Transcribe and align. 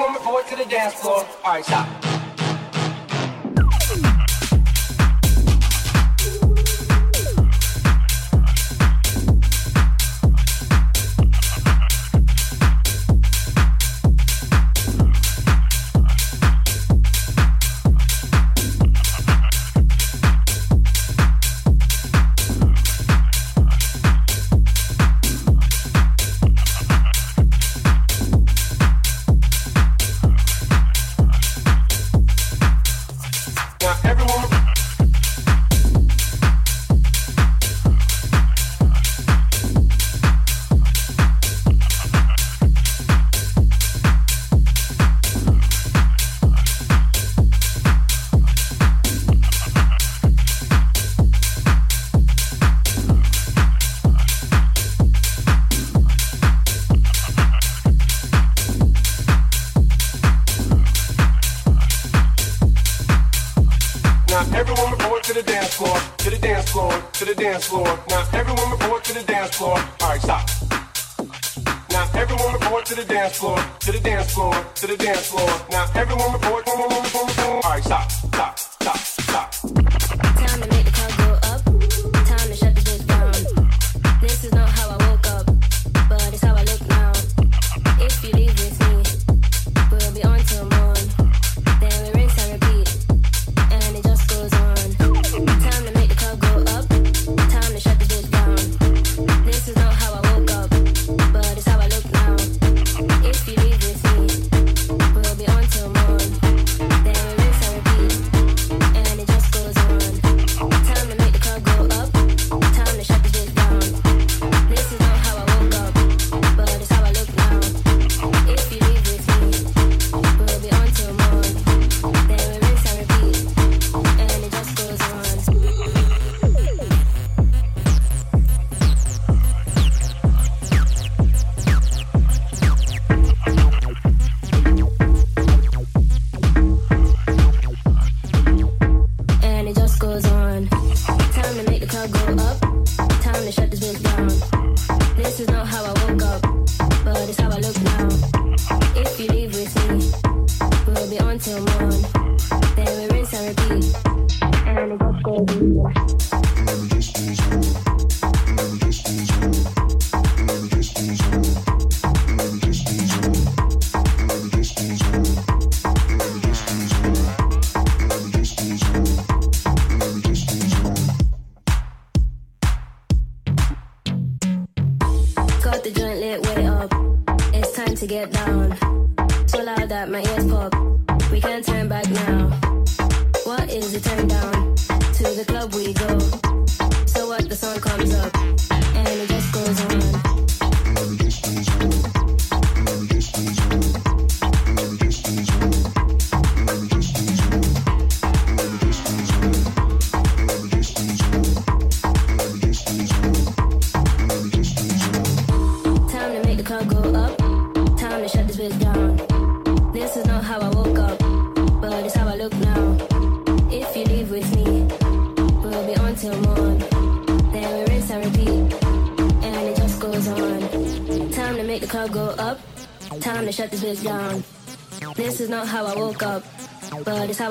woman, 0.00 0.22
boy, 0.24 0.42
to 0.48 0.56
the 0.56 0.64
dance 0.64 0.94
floor. 0.94 1.26
All 1.44 1.52
right, 1.52 1.64
stop. 1.64 1.99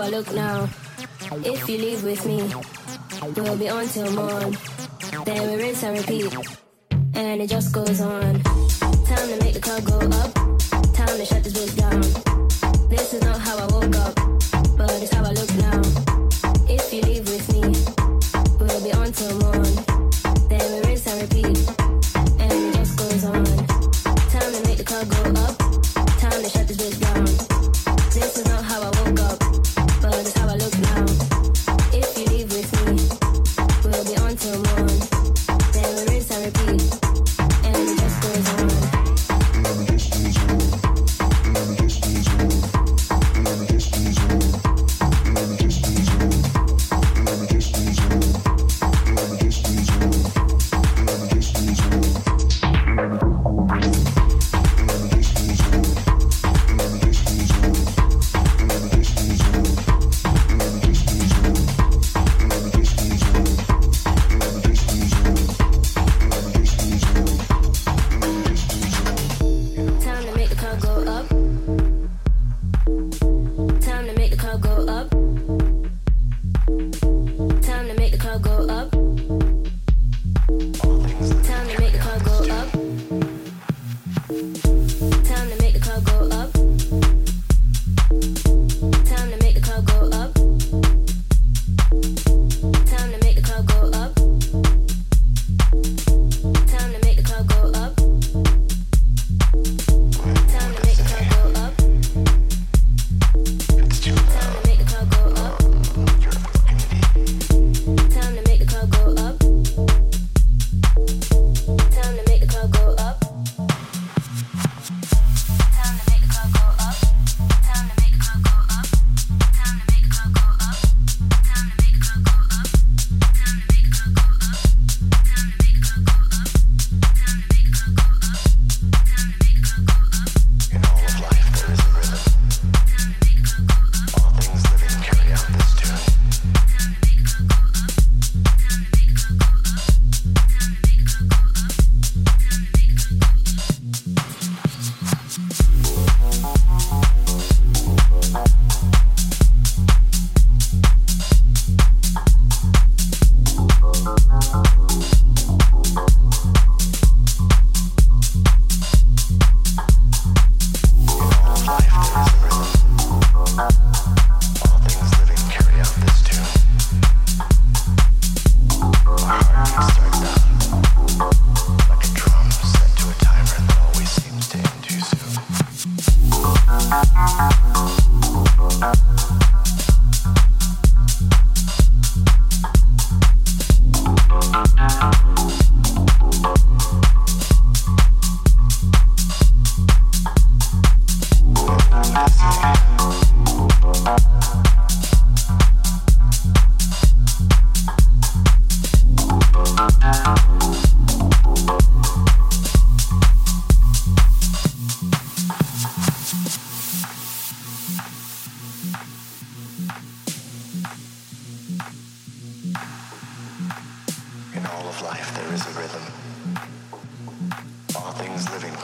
look 0.10 0.34
now. 0.34 0.68
If 1.46 1.70
you 1.70 1.78
leave 1.78 2.04
with 2.04 2.26
me, 2.26 2.52
we'll 3.36 3.58
be 3.58 3.70
on 3.70 3.88
till 3.88 4.12
morn. 4.12 4.58
I'll 70.70 70.80
go 70.82 71.12
up. 71.12 71.39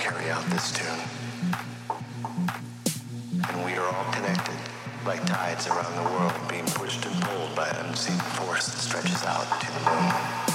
carry 0.06 0.30
out 0.30 0.45
this 0.51 0.72
tune. 0.72 1.01
And 3.49 3.66
we 3.66 3.74
are 3.74 3.88
all 3.88 4.14
connected, 4.14 4.53
like 5.03 5.26
tides 5.26 5.66
around 5.66 5.95
the 5.95 6.03
world 6.12 6.32
being 6.47 6.66
pushed 6.66 7.03
and 7.08 7.20
pulled 7.24 7.56
by 7.56 7.68
an 7.70 7.88
unseen 7.88 8.20
force 8.38 8.68
that 8.68 8.78
stretches 8.78 9.24
out 9.24 9.47
to 9.62 9.68
the 9.74 9.80
moon. 9.89 10.45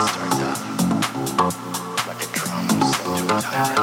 It's 0.00 0.17
Thank 3.40 3.78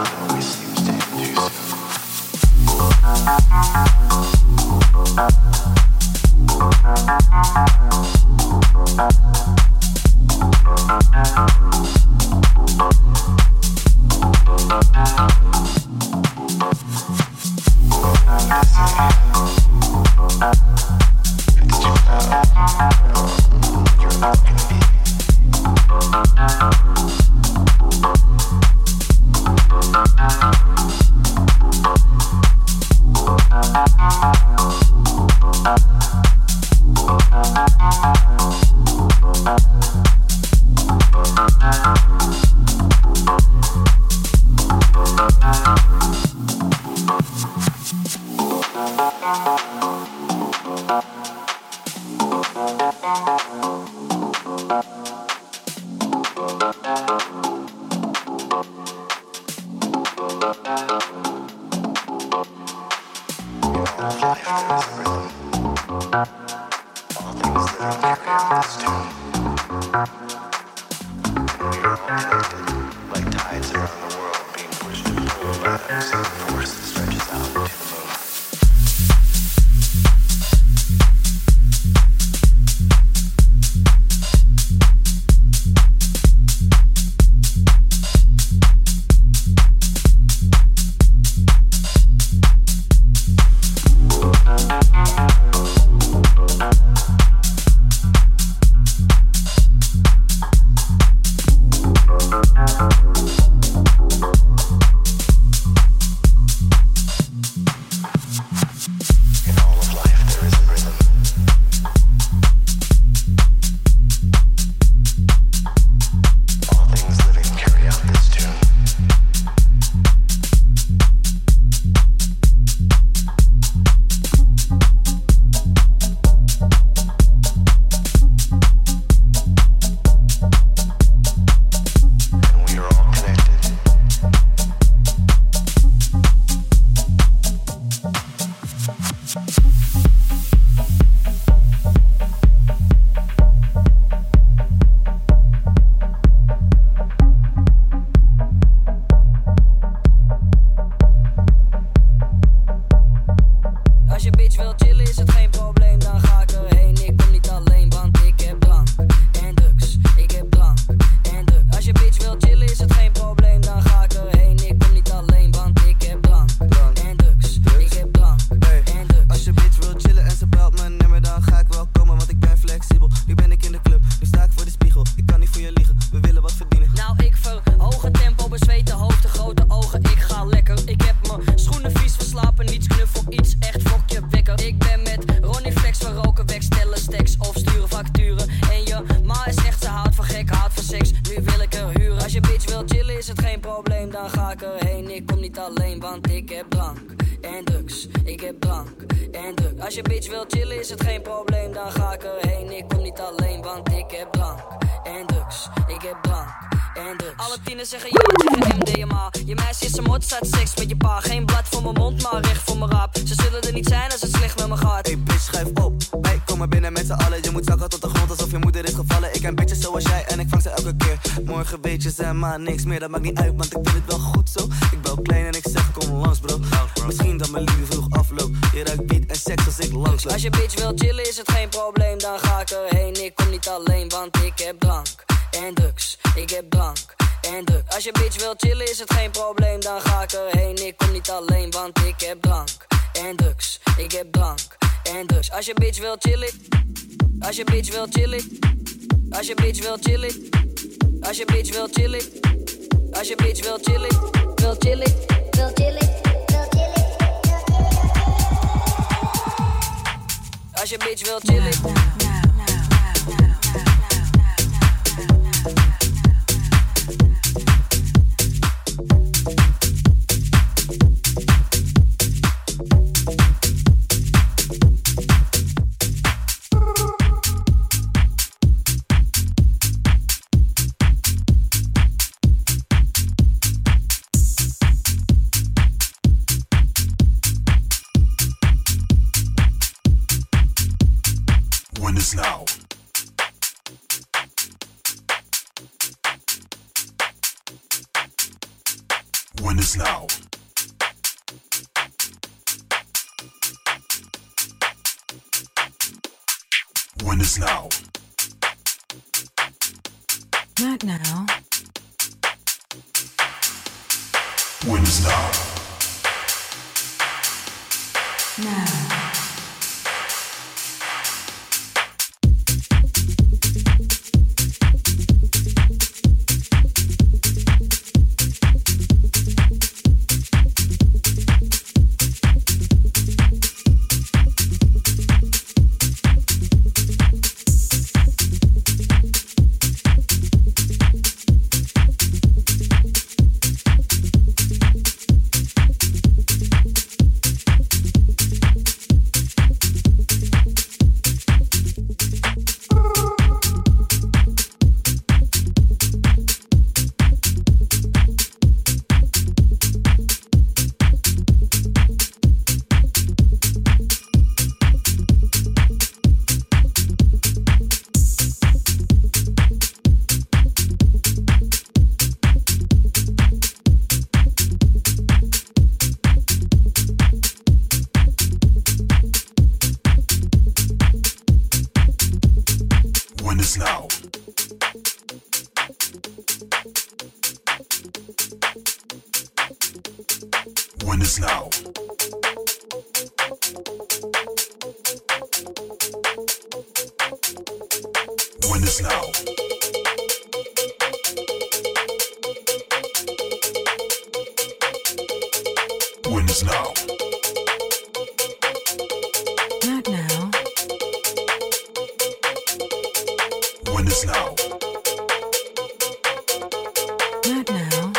Not 417.48 417.70
now. 417.70 418.12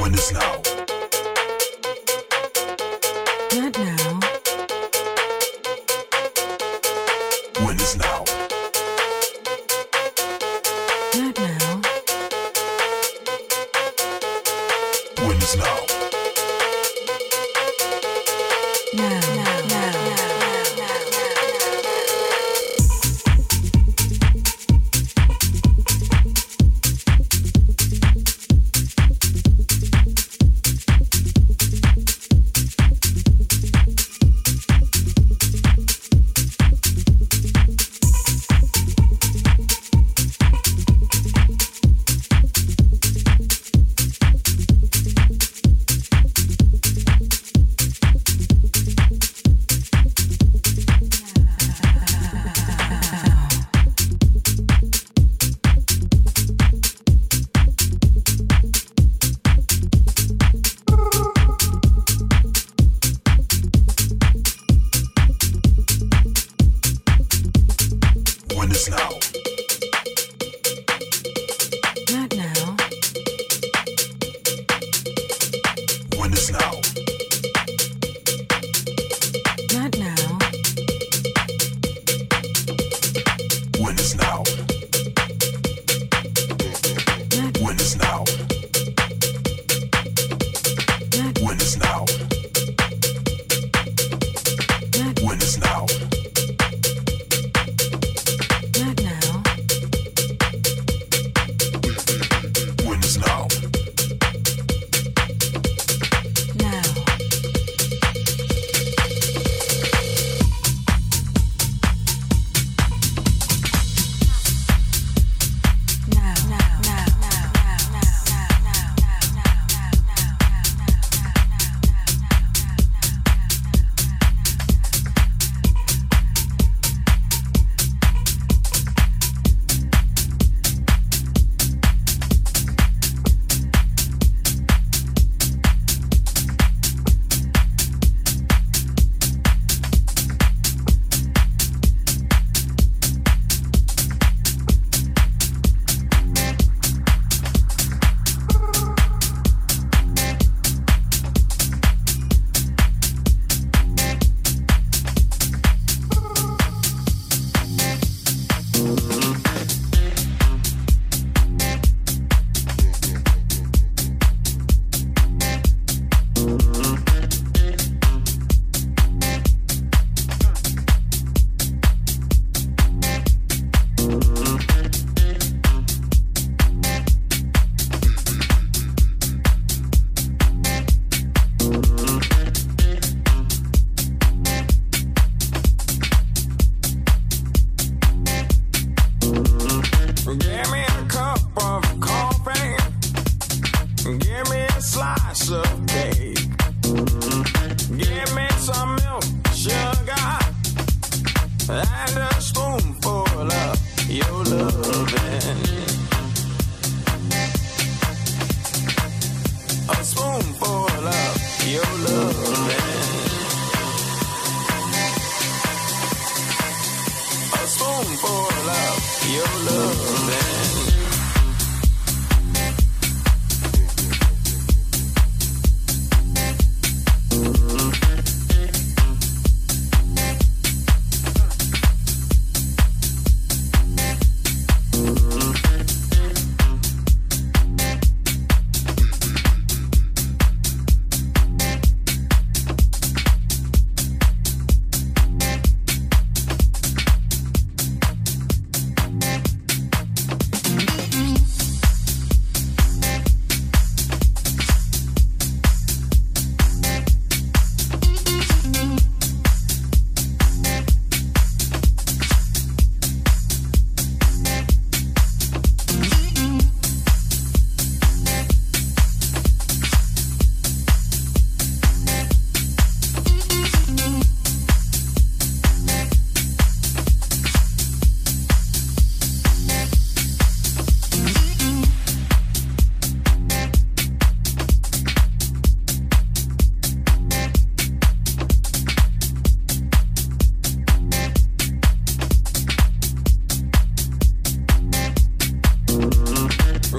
When 0.00 0.14
is 0.14 0.32
now? 0.32 0.59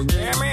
Damn 0.06 0.42
it. 0.42 0.51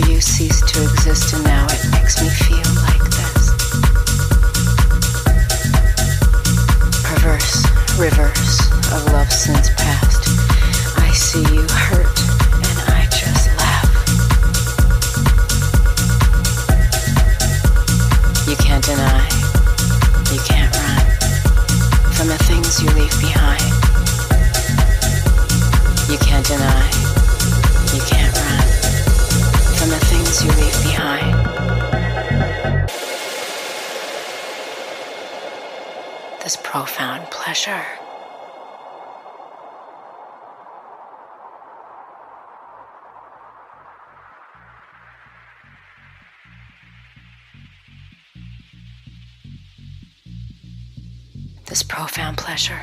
You 0.00 0.20
ceased 0.20 0.68
to 0.68 0.82
exist, 0.82 1.34
and 1.34 1.44
now 1.44 1.66
it 1.70 1.90
makes 1.92 2.20
me 2.22 2.28
feel 2.28 2.68
like 2.82 3.04
this. 3.16 3.50
Perverse 7.04 7.64
reverse 7.98 8.70
of 8.92 9.12
love 9.12 9.32
since 9.32 9.70
past. 9.70 10.28
I 10.98 11.10
see 11.12 11.42
you 11.54 11.66
hurt, 11.68 12.07
This 51.78 51.84
profound 51.84 52.36
pleasure. 52.36 52.80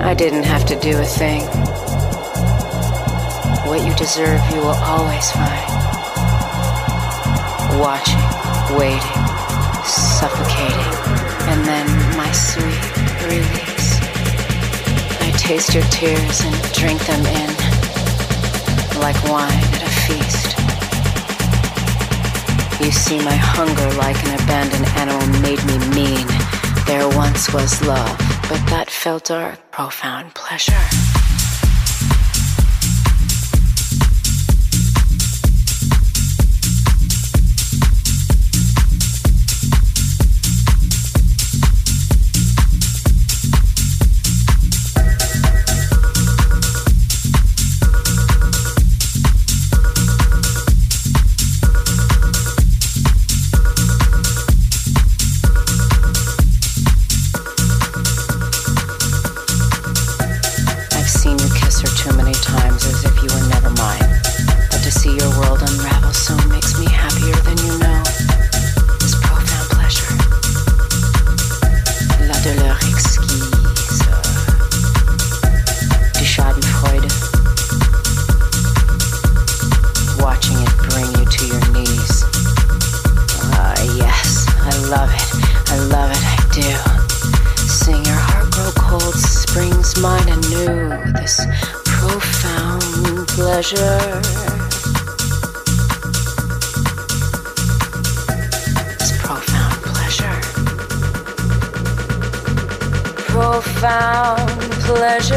I 0.00 0.14
didn't 0.16 0.44
have 0.44 0.64
to 0.64 0.80
do 0.80 0.98
a 0.98 1.04
thing. 1.04 1.42
What 3.68 3.86
you 3.86 3.92
deserve, 3.96 4.40
you 4.50 4.60
will 4.60 4.80
always 4.80 5.30
find. 5.32 5.68
Watching, 7.78 8.24
waiting, 8.78 9.24
suffocating, 9.84 10.94
and 11.50 11.66
then 11.66 11.86
my 12.16 12.32
sweet 12.32 12.80
release. 13.28 14.00
I 15.20 15.34
taste 15.36 15.74
your 15.74 15.84
tears 15.90 16.40
and 16.40 16.72
drink 16.72 17.04
them 17.04 17.26
in 17.26 17.63
like 19.04 19.22
wine 19.24 19.52
at 19.52 19.82
a 19.82 19.92
feast. 20.06 20.56
You 22.82 22.90
see, 22.90 23.18
my 23.18 23.36
hunger 23.36 23.90
like 23.98 24.16
an 24.24 24.32
abandoned 24.40 24.86
animal 24.96 25.26
made 25.42 25.62
me 25.66 25.76
mean. 25.94 26.26
There 26.86 27.06
once 27.14 27.52
was 27.52 27.82
love, 27.86 28.16
but 28.48 28.64
that 28.70 28.88
felt 28.88 29.24
dark, 29.24 29.58
profound 29.70 30.34
pleasure. 30.34 31.03
Pleasure. 93.64 94.20
This 98.98 99.16
profound 99.22 99.82
pleasure. 99.82 100.40
Profound 103.16 104.50
pleasure. 104.84 105.36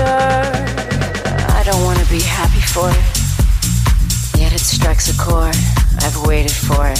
I 1.56 1.64
don't 1.66 1.84
want 1.86 1.99
to 1.99 2.06
be 2.12 2.20
happy 2.20 2.60
for 2.60 2.90
it. 2.90 4.40
Yet 4.40 4.52
it 4.52 4.60
strikes 4.60 5.08
a 5.08 5.18
chord. 5.18 5.56
I've 6.04 6.22
waited 6.28 6.52
for 6.52 6.86
it. 6.88 6.99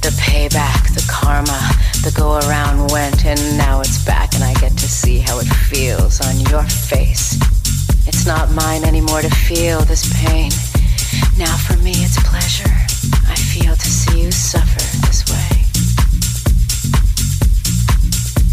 The 0.00 0.10
payback, 0.20 0.94
the 0.94 1.04
karma, 1.10 1.60
the 2.02 2.14
go 2.16 2.38
around 2.48 2.90
went, 2.92 3.26
and 3.26 3.40
now 3.58 3.80
it's 3.80 4.02
back, 4.06 4.34
and 4.34 4.42
I 4.42 4.54
get 4.54 4.72
to 4.72 4.88
see 4.88 5.18
how 5.18 5.38
it 5.38 5.46
feels 5.68 6.20
on 6.26 6.40
your 6.50 6.62
face. 6.62 7.33
Not 8.26 8.50
mine 8.52 8.84
anymore 8.84 9.20
to 9.20 9.28
feel 9.28 9.80
this 9.80 10.10
pain. 10.24 10.50
Now 11.36 11.56
for 11.58 11.76
me, 11.82 11.92
it's 11.92 12.16
pleasure. 12.22 12.72
I 13.28 13.34
feel 13.36 13.76
to 13.76 13.86
see 13.86 14.22
you 14.22 14.32
suffer 14.32 14.80
this 15.04 15.24
way. 15.28 15.64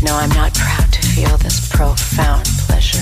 No, 0.03 0.18
I'm 0.18 0.30
not 0.31 0.53
proud 0.56 0.91
to 0.91 1.02
feel 1.02 1.38
this 1.38 1.69
profound 1.69 2.45
pleasure. 2.68 3.02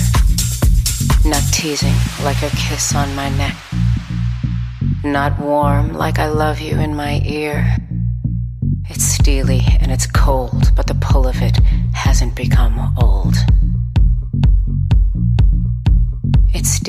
Not 1.28 1.42
teasing 1.52 1.96
like 2.24 2.44
a 2.44 2.52
kiss 2.52 2.94
on 2.94 3.16
my 3.16 3.30
neck. 3.30 3.56
Not 5.04 5.40
warm 5.40 5.94
like 5.94 6.20
I 6.20 6.28
love 6.28 6.60
you 6.60 6.78
in 6.78 6.96
my 6.96 7.20
ear. 7.26 7.78
It's 8.90 9.06
steely 9.06 9.62
and 9.82 9.92
it's 9.92 10.06
cold, 10.06 10.76
but 10.76 10.86
the 10.86 10.96
pull 10.96 11.26
of 11.26 11.42
it 11.42 11.58
hasn't 11.94 12.36
become 12.36 12.94
old. 13.02 13.36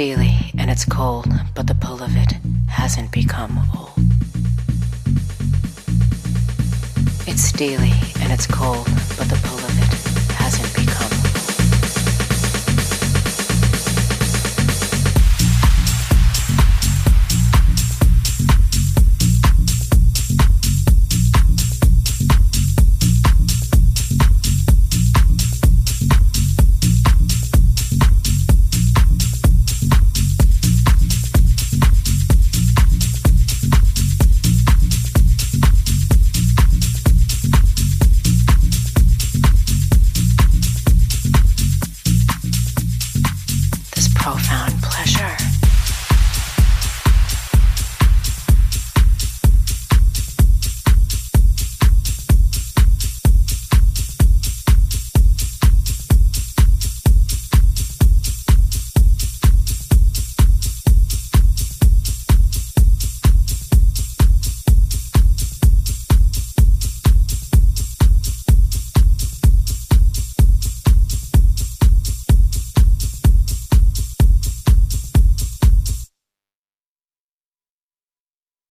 Steely 0.01 0.35
and 0.57 0.71
it's 0.71 0.87
cold, 0.87 1.27
but 1.55 1.67
the 1.67 1.75
pull 1.75 2.03
of 2.03 2.17
it 2.17 2.33
hasn't 2.71 3.13
become 3.13 3.59
old. 3.77 3.93
It's 7.29 7.43
steely 7.43 7.93
and 8.21 8.33
it's 8.33 8.47
cold, 8.47 8.87
but 9.19 9.29
the 9.29 9.39
pull 9.45 9.60